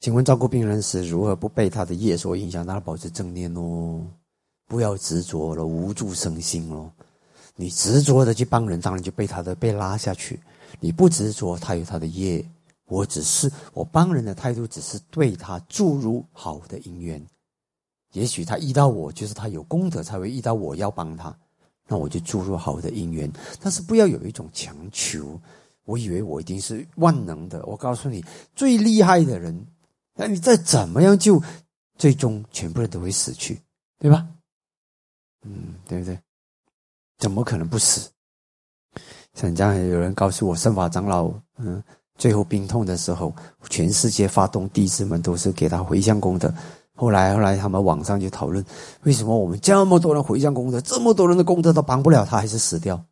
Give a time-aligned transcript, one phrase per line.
[0.00, 2.66] 请问照顾病人时如何不被他的业所影响？
[2.66, 4.02] 他保持正念哦，
[4.66, 6.90] 不要执着了，无助生心哦。
[7.54, 10.36] 你执着的去帮人，当然就被他的被拉下去；
[10.80, 12.42] 你不执着，他有他的业。
[12.86, 17.22] 我只是我帮人的态度，只是对他注入好的因缘。
[18.12, 21.36] 也许他遇到我，就是他有功德才会遇到我要帮他，
[21.86, 23.30] 那我就注入好的因缘。
[23.60, 25.38] 但是不要有一种强求。
[25.84, 28.24] 我以为我一定是万能的，我告诉你，
[28.56, 29.62] 最厉害的人。
[30.14, 31.42] 那你再怎么样救，
[31.96, 33.60] 最终全部人都会死去，
[33.98, 34.26] 对吧？
[35.42, 36.18] 嗯，对不对？
[37.18, 38.10] 怎么可能不死？
[39.34, 41.82] 像这样有人告诉我，圣法长老，嗯，
[42.18, 43.34] 最后病痛的时候，
[43.68, 46.52] 全世界发动弟子们都是给他回向功德。
[46.94, 48.62] 后来，后来他们网上就讨论，
[49.04, 53.02] 为什么我们这么多人回向功德，这么多人的功德都帮不了他，还是死掉？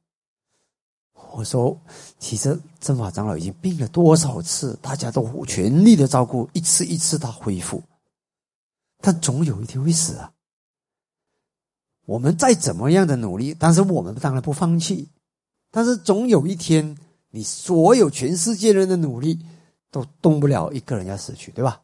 [1.38, 1.80] 我说，
[2.18, 7.80] 其实正法长老已经病了多少次，大家都全力的照顾，一次一次他恢复，
[9.00, 10.32] 但总有一天会死啊。
[12.06, 15.08] 我们再怎么样的努力，但是我们当然不放弃，
[15.70, 16.98] 但是总有一天，
[17.30, 19.38] 你所有全世界人的努力
[19.92, 21.82] 都动不了一个人要死去，对吧？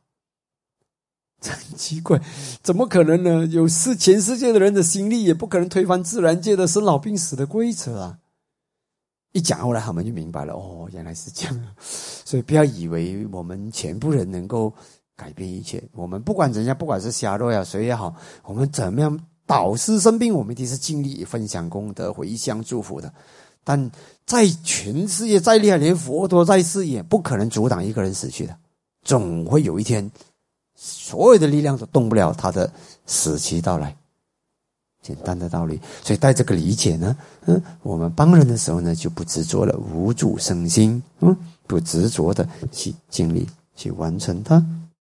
[1.40, 2.20] 很奇怪，
[2.60, 3.46] 怎么可能呢？
[3.46, 8.18] 有世全世界的人的心力，也不可能推翻自然界的生老病死的规则啊。
[9.34, 10.54] 一讲，后来他们就明白了。
[10.54, 11.60] 哦，原来是这样。
[12.24, 14.72] 所以不要以为我们全部人能够
[15.16, 15.82] 改变一切。
[15.92, 23.12] 我们不管人家，不管是瞎弱呀，谁也好，我们怎么样导师生病，我们一定是尽力分享功德、回向祝福的。
[23.64, 23.90] 但
[24.24, 28.56] 在全世界再厉害，连佛陀在世也不可能阻挡一个人死去的。
[29.02, 30.08] 总会有一天，
[30.76, 32.72] 所有的力量都动不了他的
[33.04, 33.96] 死期到来。
[35.04, 44.64] 简单的道理，所以带这个理解呢，嗯，我们帮人的时候呢，就不执着了，无助生心，嗯，不执着的去尽力去完成它。